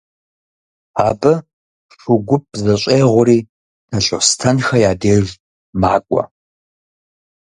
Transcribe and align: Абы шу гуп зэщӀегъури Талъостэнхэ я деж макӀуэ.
Абы 1.07 1.33
шу 1.99 2.13
гуп 2.27 2.45
зэщӀегъури 2.63 3.39
Талъостэнхэ 3.89 4.75
я 4.89 4.93
деж 5.01 5.25
макӀуэ. 5.81 6.23